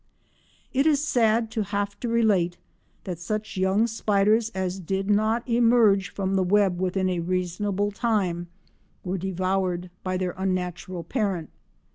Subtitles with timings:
[0.73, 2.57] It is sad to have to relate
[3.03, 8.47] that such young spiders as did not emerge from the web within a reasonable time
[9.03, 11.51] were devoured by their unnatural parent.